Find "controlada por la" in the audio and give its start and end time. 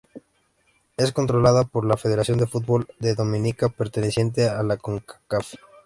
1.11-1.95